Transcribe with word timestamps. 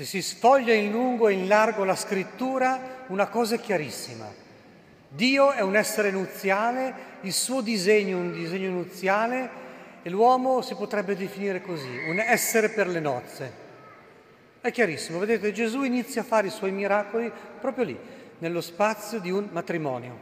Se 0.00 0.06
si 0.06 0.22
sfoglia 0.22 0.72
in 0.72 0.90
lungo 0.90 1.28
e 1.28 1.34
in 1.34 1.46
largo 1.46 1.84
la 1.84 1.94
scrittura, 1.94 3.04
una 3.08 3.26
cosa 3.26 3.56
è 3.56 3.60
chiarissima. 3.60 4.32
Dio 5.06 5.52
è 5.52 5.60
un 5.60 5.76
essere 5.76 6.10
nuziale, 6.10 6.94
il 7.20 7.34
suo 7.34 7.60
disegno 7.60 8.16
è 8.16 8.20
un 8.22 8.32
disegno 8.32 8.70
nuziale 8.70 9.50
e 10.02 10.08
l'uomo 10.08 10.62
si 10.62 10.74
potrebbe 10.74 11.14
definire 11.14 11.60
così, 11.60 11.98
un 12.08 12.18
essere 12.18 12.70
per 12.70 12.88
le 12.88 12.98
nozze. 12.98 13.52
È 14.62 14.70
chiarissimo, 14.70 15.18
vedete, 15.18 15.52
Gesù 15.52 15.82
inizia 15.82 16.22
a 16.22 16.24
fare 16.24 16.46
i 16.46 16.50
suoi 16.50 16.72
miracoli 16.72 17.30
proprio 17.60 17.84
lì, 17.84 17.98
nello 18.38 18.62
spazio 18.62 19.20
di 19.20 19.30
un 19.30 19.48
matrimonio. 19.52 20.18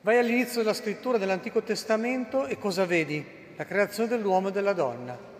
Vai 0.00 0.18
all'inizio 0.18 0.62
della 0.62 0.74
scrittura 0.74 1.18
dell'Antico 1.18 1.62
Testamento 1.62 2.46
e 2.46 2.58
cosa 2.58 2.84
vedi? 2.84 3.24
La 3.54 3.64
creazione 3.64 4.08
dell'uomo 4.08 4.48
e 4.48 4.50
della 4.50 4.72
donna. 4.72 5.30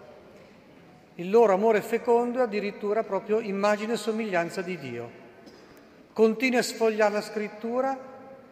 Il 1.16 1.29
loro 1.29 1.52
amore 1.52 1.82
fecondo 1.82 2.39
è 2.39 2.43
addirittura 2.43 3.02
proprio 3.02 3.39
immagine 3.40 3.94
e 3.94 3.96
somiglianza 3.96 4.62
di 4.62 4.79
Dio. 4.79 5.11
Continui 6.14 6.58
a 6.58 6.62
sfogliare 6.62 7.12
la 7.12 7.20
scrittura, 7.20 7.98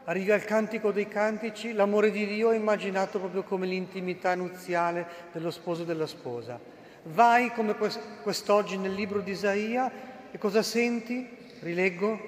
arrivi 0.05 0.31
al 0.31 0.45
cantico 0.45 0.93
dei 0.93 1.09
cantici, 1.09 1.73
l'amore 1.73 2.11
di 2.11 2.27
Dio 2.27 2.51
è 2.51 2.57
immaginato 2.57 3.19
proprio 3.19 3.45
come 3.45 3.67
l'intimità 3.67 4.35
nuziale 4.35 5.07
dello 5.33 5.51
sposo 5.51 5.83
e 5.83 5.87
della 5.87 6.07
sposa. 6.07 6.61
Vai 7.05 7.51
come 7.53 7.75
quest'oggi 8.23 8.77
nel 8.77 8.93
libro 8.93 9.21
di 9.21 9.31
Isaia 9.31 9.91
e 10.31 10.37
cosa 10.37 10.63
senti? 10.63 11.29
Rileggo, 11.61 12.19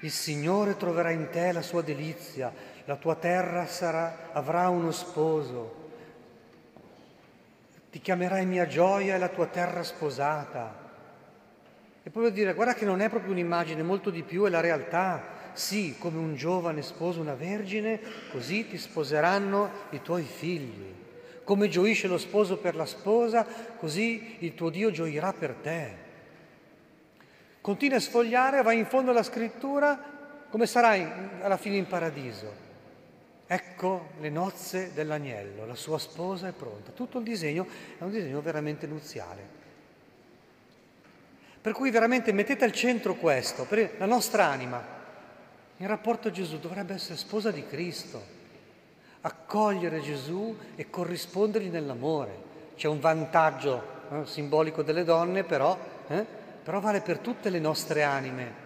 il 0.00 0.10
Signore 0.12 0.76
troverà 0.76 1.10
in 1.10 1.28
te 1.30 1.50
la 1.50 1.62
sua 1.62 1.82
delizia, 1.82 2.52
la 2.84 2.96
tua 2.96 3.16
terra 3.16 3.66
sarà, 3.66 4.30
avrà 4.32 4.68
uno 4.68 4.92
sposo. 4.92 5.75
Ti 7.96 8.02
chiamerai 8.02 8.44
mia 8.44 8.66
gioia 8.66 9.14
e 9.14 9.18
la 9.18 9.30
tua 9.30 9.46
terra 9.46 9.82
sposata. 9.82 10.70
E 12.02 12.10
poi 12.10 12.30
dire, 12.30 12.52
guarda 12.52 12.74
che 12.74 12.84
non 12.84 13.00
è 13.00 13.08
proprio 13.08 13.32
un'immagine, 13.32 13.82
molto 13.82 14.10
di 14.10 14.22
più 14.22 14.44
è 14.44 14.50
la 14.50 14.60
realtà. 14.60 15.22
Sì, 15.54 15.96
come 15.98 16.18
un 16.18 16.34
giovane 16.34 16.82
sposa 16.82 17.20
una 17.20 17.32
vergine, 17.32 17.98
così 18.30 18.68
ti 18.68 18.76
sposeranno 18.76 19.70
i 19.92 20.02
tuoi 20.02 20.24
figli. 20.24 20.94
Come 21.42 21.70
gioisce 21.70 22.06
lo 22.06 22.18
sposo 22.18 22.58
per 22.58 22.76
la 22.76 22.84
sposa, 22.84 23.46
così 23.78 24.36
il 24.40 24.54
tuo 24.54 24.68
Dio 24.68 24.90
gioirà 24.90 25.32
per 25.32 25.54
te. 25.54 25.96
Continua 27.62 27.96
a 27.96 28.00
sfogliare, 28.00 28.60
vai 28.60 28.76
in 28.76 28.84
fondo 28.84 29.12
alla 29.12 29.22
scrittura, 29.22 29.98
come 30.50 30.66
sarai 30.66 31.08
alla 31.40 31.56
fine 31.56 31.76
in 31.76 31.86
paradiso. 31.86 32.65
Ecco 33.48 34.08
le 34.18 34.28
nozze 34.28 34.92
dell'agnello, 34.92 35.66
la 35.66 35.76
sua 35.76 35.98
sposa 35.98 36.48
è 36.48 36.52
pronta. 36.52 36.90
Tutto 36.90 37.18
il 37.18 37.24
disegno 37.24 37.66
è 37.98 38.02
un 38.02 38.10
disegno 38.10 38.40
veramente 38.40 38.86
nuziale. 38.86 39.54
Per 41.60 41.72
cui 41.72 41.90
veramente 41.90 42.32
mettete 42.32 42.64
al 42.64 42.72
centro 42.72 43.14
questo, 43.14 43.64
per 43.64 43.94
la 43.98 44.06
nostra 44.06 44.46
anima, 44.46 44.84
in 45.76 45.86
rapporto 45.86 46.28
a 46.28 46.30
Gesù, 46.30 46.58
dovrebbe 46.58 46.94
essere 46.94 47.16
sposa 47.16 47.50
di 47.50 47.64
Cristo, 47.66 48.34
accogliere 49.20 50.00
Gesù 50.00 50.56
e 50.74 50.90
corrispondergli 50.90 51.68
nell'amore. 51.68 52.44
C'è 52.76 52.88
un 52.88 53.00
vantaggio 53.00 53.82
eh, 54.10 54.26
simbolico 54.26 54.82
delle 54.82 55.04
donne, 55.04 55.44
però, 55.44 55.78
eh, 56.08 56.24
però 56.62 56.80
vale 56.80 57.00
per 57.00 57.18
tutte 57.18 57.50
le 57.50 57.58
nostre 57.58 58.02
anime. 58.02 58.65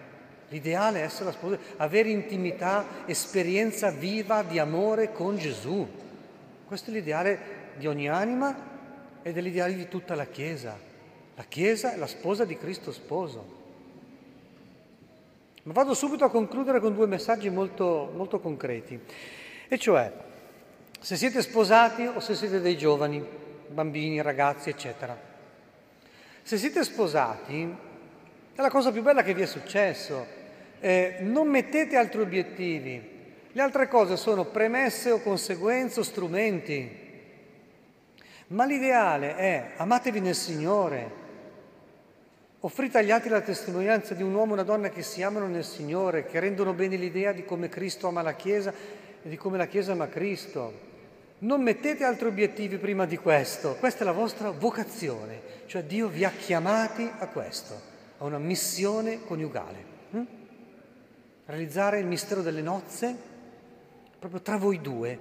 L'ideale 0.51 1.01
è 1.01 1.05
essere 1.05 1.27
la 1.27 1.33
sposa, 1.33 1.59
avere 1.77 2.11
intimità, 2.11 2.85
esperienza 3.07 3.91
viva 3.91 4.43
di 4.43 4.59
amore 4.59 5.13
con 5.13 5.37
Gesù. 5.37 5.89
Questo 6.67 6.91
è 6.91 6.93
l'ideale 6.93 7.59
di 7.77 7.87
ogni 7.87 8.09
anima 8.09 8.69
ed 9.23 9.37
è 9.37 9.41
l'ideale 9.41 9.75
di 9.75 9.87
tutta 9.87 10.17
la 10.17 10.27
Chiesa. 10.27 10.77
La 11.37 11.45
Chiesa 11.45 11.93
è 11.93 11.97
la 11.97 12.09
sposa 12.09 12.45
di 12.45 12.59
Cristo 12.59 12.91
sposo. 12.91 13.59
Ma 15.63 15.73
vado 15.73 15.95
subito 15.95 16.25
a 16.25 16.31
concludere 16.31 16.81
con 16.81 16.95
due 16.95 17.07
messaggi 17.07 17.49
molto, 17.49 18.11
molto 18.15 18.41
concreti. 18.41 18.99
E 19.69 19.79
cioè, 19.79 20.13
se 20.99 21.17
siete 21.17 21.43
sposati 21.43 22.07
o 22.07 22.19
se 22.19 22.35
siete 22.35 22.61
dei 22.61 22.77
giovani, 22.77 23.25
bambini, 23.69 24.21
ragazzi, 24.21 24.69
eccetera. 24.69 25.17
Se 26.43 26.59
siete 26.59 26.83
sposati, 26.83 27.77
è 28.53 28.61
la 28.61 28.71
cosa 28.71 28.91
più 28.91 29.03
bella 29.03 29.23
che 29.23 29.33
vi 29.33 29.43
è 29.43 29.47
successo. 29.47 30.40
Eh, 30.81 31.17
non 31.21 31.49
mettete 31.49 31.97
altri 31.97 32.23
obiettivi. 32.23 33.19
Le 33.53 33.63
altre 33.63 33.87
cose 33.87 34.17
sono 34.17 34.47
premesse 34.47 35.11
o 35.11 35.21
conseguenze 35.21 36.01
o 36.01 36.03
strumenti. 36.03 36.99
Ma 38.49 38.65
l'ideale 38.65 39.37
è 39.37 39.71
amatevi 39.77 40.21
nel 40.21 40.35
Signore. 40.35 41.19
Offrite 42.61 42.99
agli 42.99 43.11
altri 43.11 43.29
la 43.29 43.43
testimonianza 43.43 44.15
di 44.15 44.23
un 44.23 44.35
uomo 44.35 44.53
e 44.53 44.55
una 44.55 44.63
donna 44.63 44.89
che 44.89 45.03
si 45.03 45.23
amano 45.23 45.47
nel 45.47 45.65
Signore, 45.65 46.27
che 46.27 46.41
rendono 46.41 46.73
bene 46.73 46.97
l'idea 46.97 47.33
di 47.33 47.45
come 47.45 47.69
Cristo 47.69 48.09
ama 48.09 48.23
la 48.23 48.35
Chiesa 48.35 48.73
e 49.23 49.29
di 49.29 49.37
come 49.37 49.59
la 49.59 49.67
Chiesa 49.67 49.93
ama 49.93 50.09
Cristo. 50.09 50.89
Non 51.39 51.63
mettete 51.63 52.05
altri 52.05 52.29
obiettivi 52.29 52.77
prima 52.77 53.07
di 53.07 53.17
questo, 53.17 53.77
questa 53.77 54.03
è 54.03 54.05
la 54.05 54.13
vostra 54.13 54.51
vocazione, 54.51 55.41
cioè 55.67 55.85
Dio 55.85 56.09
vi 56.09 56.25
ha 56.25 56.31
chiamati 56.31 57.11
a 57.19 57.27
questo 57.29 57.89
a 58.19 58.25
una 58.25 58.39
missione 58.39 59.25
coniugale. 59.25 60.40
Realizzare 61.51 61.99
il 61.99 62.07
mistero 62.07 62.43
delle 62.43 62.63
nozze 62.63 63.13
proprio 64.21 64.41
tra 64.41 64.57
voi 64.57 64.81
due. 64.81 65.19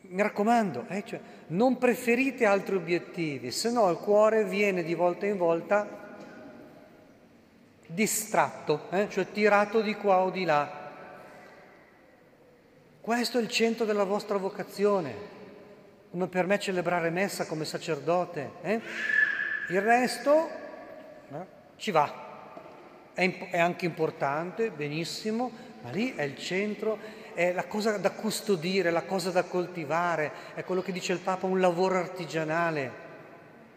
Mi 0.00 0.20
raccomando, 0.20 0.86
eh, 0.88 1.04
cioè, 1.06 1.20
non 1.48 1.78
preferite 1.78 2.44
altri 2.44 2.74
obiettivi, 2.74 3.52
se 3.52 3.70
no 3.70 3.88
il 3.88 3.98
cuore 3.98 4.44
viene 4.44 4.82
di 4.82 4.94
volta 4.94 5.26
in 5.26 5.36
volta 5.36 6.18
distratto, 7.86 8.88
eh, 8.90 9.08
cioè 9.08 9.30
tirato 9.30 9.80
di 9.80 9.94
qua 9.94 10.24
o 10.24 10.30
di 10.30 10.44
là. 10.44 10.90
Questo 13.00 13.38
è 13.38 13.42
il 13.42 13.48
centro 13.48 13.84
della 13.84 14.04
vostra 14.04 14.38
vocazione, 14.38 15.14
come 16.10 16.26
per 16.26 16.46
me 16.46 16.58
celebrare 16.58 17.10
messa 17.10 17.46
come 17.46 17.64
sacerdote. 17.64 18.50
Eh? 18.62 18.80
Il 19.68 19.80
resto 19.80 20.48
ci 21.76 21.92
va. 21.92 22.33
È, 23.14 23.48
è 23.50 23.58
anche 23.58 23.86
importante, 23.86 24.70
benissimo, 24.70 25.50
ma 25.82 25.90
lì 25.90 26.14
è 26.14 26.22
il 26.22 26.36
centro, 26.36 26.98
è 27.34 27.52
la 27.52 27.64
cosa 27.64 27.96
da 27.98 28.10
custodire, 28.10 28.90
la 28.90 29.02
cosa 29.02 29.30
da 29.30 29.44
coltivare, 29.44 30.30
è 30.54 30.64
quello 30.64 30.82
che 30.82 30.92
dice 30.92 31.12
il 31.12 31.18
Papa, 31.20 31.46
un 31.46 31.60
lavoro 31.60 31.96
artigianale, 31.96 33.02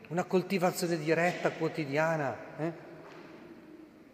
una 0.09 0.23
coltivazione 0.23 0.97
diretta, 0.97 1.51
quotidiana. 1.51 2.37
Eh? 2.57 2.71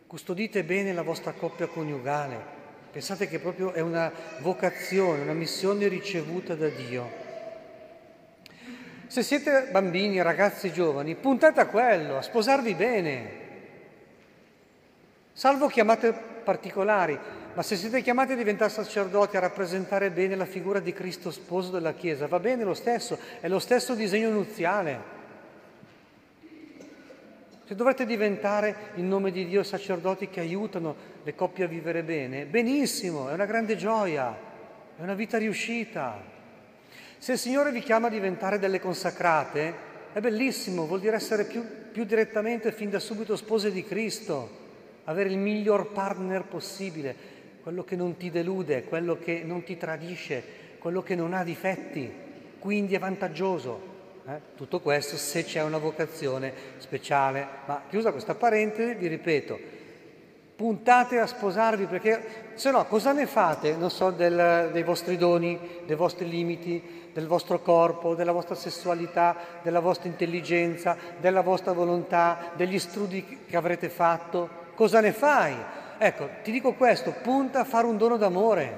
Custodite 0.07 0.63
bene 0.63 0.93
la 0.93 1.01
vostra 1.01 1.31
coppia 1.31 1.67
coniugale. 1.67 2.61
Pensate 2.91 3.27
che 3.27 3.39
proprio 3.39 3.73
è 3.73 3.79
una 3.79 4.11
vocazione, 4.39 5.23
una 5.23 5.33
missione 5.33 5.87
ricevuta 5.87 6.55
da 6.55 6.67
Dio. 6.67 7.21
Se 9.07 9.23
siete 9.23 9.67
bambini, 9.71 10.21
ragazzi 10.21 10.71
giovani, 10.71 11.15
puntate 11.15 11.59
a 11.59 11.67
quello, 11.67 12.17
a 12.17 12.21
sposarvi 12.21 12.73
bene, 12.75 13.42
salvo 15.33 15.67
chiamate 15.67 16.13
particolari, 16.43 17.17
ma 17.55 17.61
se 17.61 17.75
siete 17.75 18.01
chiamati 18.01 18.33
a 18.33 18.35
diventare 18.35 18.71
sacerdoti, 18.71 19.37
a 19.37 19.41
rappresentare 19.41 20.11
bene 20.11 20.35
la 20.35 20.45
figura 20.45 20.79
di 20.79 20.93
Cristo 20.93 21.31
sposo 21.31 21.71
della 21.71 21.93
Chiesa, 21.93 22.27
va 22.27 22.39
bene 22.39 22.63
lo 22.63 22.73
stesso, 22.73 23.17
è 23.39 23.47
lo 23.47 23.59
stesso 23.59 23.95
disegno 23.95 24.29
nuziale. 24.29 25.21
Se 27.65 27.75
dovrete 27.75 28.05
diventare 28.05 28.91
in 28.95 29.07
nome 29.07 29.31
di 29.31 29.47
Dio 29.47 29.63
sacerdoti 29.63 30.29
che 30.29 30.41
aiutano 30.41 30.95
le 31.23 31.33
coppie 31.33 31.65
a 31.65 31.67
vivere 31.67 32.03
bene, 32.03 32.45
benissimo, 32.45 33.29
è 33.29 33.33
una 33.33 33.45
grande 33.45 33.75
gioia, 33.75 34.35
è 34.97 35.01
una 35.01 35.13
vita 35.13 35.37
riuscita. 35.37 36.21
Se 37.17 37.33
il 37.33 37.37
Signore 37.37 37.71
vi 37.71 37.79
chiama 37.79 38.07
a 38.07 38.11
diventare 38.11 38.59
delle 38.59 38.79
consacrate, 38.79 39.91
è 40.11 40.19
bellissimo, 40.19 40.85
vuol 40.85 40.99
dire 40.99 41.15
essere 41.15 41.45
più, 41.45 41.63
più 41.91 42.03
direttamente 42.03 42.71
fin 42.71 42.89
da 42.89 42.99
subito 42.99 43.35
spose 43.35 43.71
di 43.71 43.83
Cristo 43.83 44.61
avere 45.05 45.29
il 45.29 45.37
miglior 45.37 45.91
partner 45.91 46.43
possibile, 46.43 47.15
quello 47.61 47.83
che 47.83 47.95
non 47.95 48.17
ti 48.17 48.29
delude, 48.29 48.83
quello 48.83 49.17
che 49.17 49.41
non 49.43 49.63
ti 49.63 49.77
tradisce, 49.77 50.43
quello 50.79 51.01
che 51.01 51.15
non 51.15 51.33
ha 51.33 51.43
difetti, 51.43 52.11
quindi 52.59 52.95
è 52.95 52.99
vantaggioso. 52.99 53.91
Eh? 54.27 54.39
Tutto 54.55 54.79
questo 54.79 55.17
se 55.17 55.43
c'è 55.43 55.61
una 55.63 55.77
vocazione 55.77 56.53
speciale. 56.77 57.45
Ma 57.65 57.83
chiusa 57.89 58.11
questa 58.11 58.35
parentesi, 58.35 58.93
vi 58.95 59.07
ripeto, 59.07 59.59
puntate 60.55 61.19
a 61.19 61.25
sposarvi 61.25 61.85
perché 61.85 62.51
se 62.53 62.71
no 62.71 62.85
cosa 62.85 63.11
ne 63.11 63.25
fate, 63.25 63.75
non 63.75 63.89
so, 63.89 64.11
del, 64.11 64.69
dei 64.71 64.83
vostri 64.83 65.17
doni, 65.17 65.59
dei 65.85 65.95
vostri 65.95 66.29
limiti, 66.29 67.09
del 67.13 67.27
vostro 67.27 67.61
corpo, 67.61 68.15
della 68.15 68.31
vostra 68.31 68.55
sessualità, 68.55 69.35
della 69.61 69.79
vostra 69.79 70.07
intelligenza, 70.07 70.97
della 71.19 71.41
vostra 71.41 71.73
volontà, 71.73 72.51
degli 72.55 72.79
studi 72.79 73.39
che 73.45 73.55
avrete 73.55 73.89
fatto, 73.89 74.61
cosa 74.75 74.99
ne 74.99 75.11
fai? 75.11 75.55
Ecco, 75.97 76.29
ti 76.43 76.51
dico 76.51 76.73
questo, 76.73 77.13
punta 77.21 77.61
a 77.61 77.63
fare 77.63 77.85
un 77.85 77.97
dono 77.97 78.17
d'amore, 78.17 78.77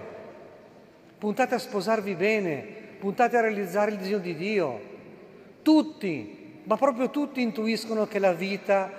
puntate 1.18 1.56
a 1.56 1.60
sposarvi 1.60 2.16
bene, 2.16 2.58
puntate 3.00 3.38
a 3.38 3.42
realizzare 3.42 3.92
il 3.92 3.98
disegno 3.98 4.20
di 4.20 4.36
Dio, 4.36 4.82
tutti, 5.62 6.62
ma 6.64 6.78
proprio 6.78 7.10
tutti 7.10 7.42
intuiscono 7.42 8.08
che 8.08 8.20
la 8.20 8.34
vita 8.34 8.92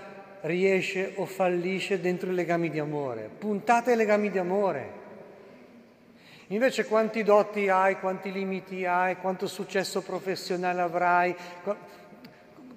riesce 0.42 1.12
o 1.16 1.26
fallisce 1.26 2.00
dentro 2.00 2.30
i 2.30 2.34
legami 2.34 2.70
di 2.70 2.78
amore. 2.78 3.30
Puntate 3.38 3.92
ai 3.92 3.96
legami 3.96 4.30
di 4.30 4.38
amore. 4.38 5.04
Invece 6.48 6.84
quanti 6.86 7.24
doti 7.24 7.68
hai, 7.68 7.98
quanti 7.98 8.30
limiti 8.30 8.84
hai, 8.84 9.16
quanto 9.16 9.48
successo 9.48 10.02
professionale 10.02 10.80
avrai, 10.80 11.34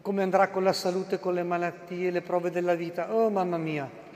come 0.01 0.23
andrà 0.23 0.47
con 0.49 0.63
la 0.63 0.73
salute, 0.73 1.19
con 1.19 1.35
le 1.35 1.43
malattie, 1.43 2.09
le 2.09 2.21
prove 2.21 2.49
della 2.49 2.73
vita. 2.73 3.13
Oh 3.13 3.29
mamma 3.29 3.57
mia! 3.57 4.07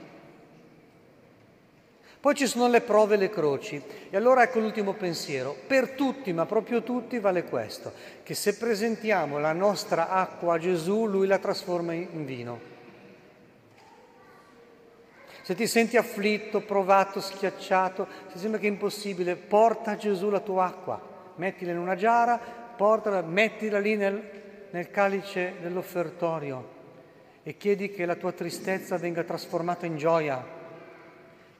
Poi 2.24 2.34
ci 2.34 2.46
sono 2.46 2.68
le 2.68 2.80
prove 2.80 3.16
e 3.16 3.18
le 3.18 3.28
croci. 3.28 3.82
E 4.08 4.16
allora 4.16 4.44
ecco 4.44 4.58
l'ultimo 4.58 4.94
pensiero. 4.94 5.54
Per 5.66 5.90
tutti, 5.90 6.32
ma 6.32 6.46
proprio 6.46 6.82
tutti, 6.82 7.18
vale 7.18 7.44
questo, 7.44 7.92
che 8.22 8.32
se 8.32 8.56
presentiamo 8.56 9.38
la 9.38 9.52
nostra 9.52 10.08
acqua 10.08 10.54
a 10.54 10.58
Gesù, 10.58 11.04
Lui 11.04 11.26
la 11.26 11.36
trasforma 11.36 11.92
in 11.92 12.24
vino. 12.24 12.58
Se 15.42 15.54
ti 15.54 15.66
senti 15.66 15.98
afflitto, 15.98 16.62
provato, 16.62 17.20
schiacciato, 17.20 18.06
se 18.32 18.38
sembra 18.38 18.58
che 18.58 18.68
è 18.68 18.70
impossibile, 18.70 19.36
porta 19.36 19.90
a 19.90 19.96
Gesù 19.96 20.30
la 20.30 20.40
tua 20.40 20.64
acqua, 20.64 20.98
mettila 21.34 21.72
in 21.72 21.78
una 21.78 21.94
giara, 21.94 22.40
portala, 22.74 23.20
mettila 23.20 23.78
lì 23.78 23.96
nel, 23.96 24.30
nel 24.70 24.90
calice 24.90 25.56
dell'offertorio 25.60 26.72
e 27.42 27.58
chiedi 27.58 27.90
che 27.90 28.06
la 28.06 28.14
tua 28.14 28.32
tristezza 28.32 28.96
venga 28.96 29.24
trasformata 29.24 29.84
in 29.84 29.98
gioia 29.98 30.53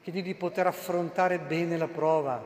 Chiedi 0.05 0.21
di 0.21 0.35
poter 0.35 0.67
affrontare 0.67 1.39
bene 1.39 1.79
la 1.79 1.89
prova, 1.89 2.39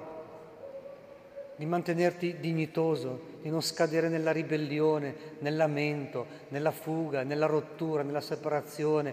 di 1.56 1.66
mantenerti 1.66 2.38
dignitoso, 2.38 3.20
di 3.42 3.50
non 3.50 3.62
scadere 3.62 4.08
nella 4.08 4.30
ribellione, 4.30 5.34
nel 5.40 5.56
lamento, 5.56 6.24
nella 6.50 6.70
fuga, 6.70 7.24
nella 7.24 7.46
rottura, 7.46 8.04
nella 8.04 8.20
separazione, 8.20 9.12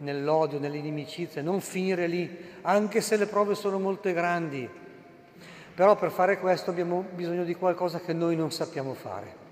nell'odio, 0.00 0.58
nell'inimicizia, 0.58 1.40
non 1.40 1.62
finire 1.62 2.06
lì, 2.06 2.38
anche 2.60 3.00
se 3.00 3.16
le 3.16 3.24
prove 3.24 3.54
sono 3.54 3.78
molto 3.78 4.12
grandi. 4.12 4.68
Però 5.74 5.96
per 5.96 6.10
fare 6.10 6.38
questo 6.38 6.68
abbiamo 6.68 7.02
bisogno 7.14 7.44
di 7.44 7.54
qualcosa 7.54 8.00
che 8.00 8.12
noi 8.12 8.36
non 8.36 8.52
sappiamo 8.52 8.92
fare. 8.92 9.44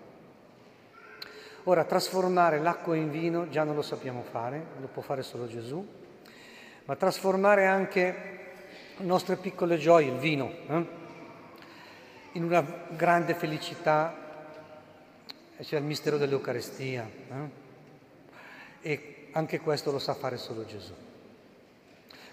Ora, 1.62 1.84
trasformare 1.84 2.60
l'acqua 2.60 2.94
in 2.94 3.10
vino 3.10 3.48
già 3.48 3.64
non 3.64 3.74
lo 3.74 3.80
sappiamo 3.80 4.22
fare, 4.22 4.62
lo 4.80 4.88
può 4.88 5.00
fare 5.00 5.22
solo 5.22 5.46
Gesù, 5.46 6.02
ma 6.84 6.96
trasformare 6.96 7.66
anche 7.66 8.14
le 8.96 9.04
nostre 9.04 9.36
piccole 9.36 9.78
gioie, 9.78 10.06
il 10.06 10.18
vino, 10.18 10.52
eh? 10.68 10.86
in 12.32 12.44
una 12.44 12.64
grande 12.90 13.34
felicità, 13.34 14.22
c'è 15.60 15.78
il 15.78 15.84
mistero 15.84 16.18
dell'Eucarestia 16.18 17.08
eh? 17.28 17.62
e 18.82 19.28
anche 19.32 19.60
questo 19.60 19.90
lo 19.90 19.98
sa 19.98 20.14
fare 20.14 20.36
solo 20.36 20.64
Gesù. 20.64 20.92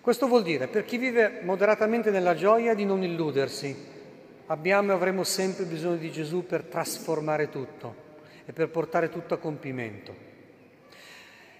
Questo 0.01 0.27
vuol 0.27 0.42
dire 0.42 0.68
per 0.68 0.83
chi 0.83 0.98
vive 0.98 1.42
moderatamente 1.44 2.09
nella 2.09 2.33
gioia 2.33 2.74
di 2.74 2.86
non 2.86 3.03
illudersi. 3.03 4.00
Abbiamo 4.48 4.92
e 4.92 4.95
avremo 4.95 5.24
sempre 5.24 5.63
bisogno 5.65 5.98
di 5.98 6.12
Gesù 6.12 6.45
per 6.45 6.63
trasformare 6.63 7.50
tutto 7.50 8.09
e 8.45 8.51
per 8.51 8.69
portare 8.69 9.09
tutto 9.09 9.36
a 9.36 9.38
compimento. 9.38 10.30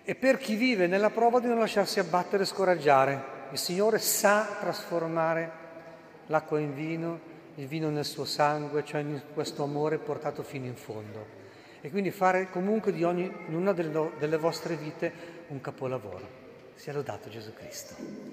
E 0.04 0.16
per 0.16 0.38
chi 0.38 0.56
vive 0.56 0.88
nella 0.88 1.12
prova 1.12 1.40
di 1.40 1.48
non 1.48 1.60
lasciarsi 1.60 2.00
abbattere 2.00 2.44
e 2.44 2.48
scoraggiare, 2.48 3.24
il 3.52 3.58
Signore 3.58 4.00
sa 4.00 4.58
trasformare 4.60 5.52
l'acqua 6.28 6.60
in 6.60 6.74
vino, 6.74 7.20
il 7.56 7.68
vino 7.68 7.90
nel 7.90 8.06
suo 8.06 8.26
sangue, 8.26 8.84
cioè 8.84 9.02
in 9.02 9.22
questo 9.34 9.64
amore 9.64 10.00
portato 10.00 10.42
fino 10.42 10.66
in 10.66 10.76
fondo. 10.76 11.40
E 11.82 11.90
quindi 11.92 12.10
fare 12.12 12.50
comunque 12.50 12.92
di 12.92 13.04
ognuna 13.04 13.74
delle 13.74 14.38
vostre 14.38 14.76
vite 14.76 15.12
un 15.48 15.62
capolavoro. 15.62 16.40
Sia 16.76 16.94
lodato 16.94 17.30
Gesù 17.30 17.54
Cristo. 17.54 18.31